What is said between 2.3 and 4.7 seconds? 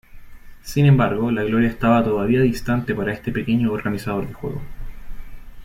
distante para este pequeño organizador de juego.